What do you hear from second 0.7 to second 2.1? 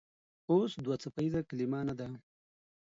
دوه څپیزه کلمه نه ده.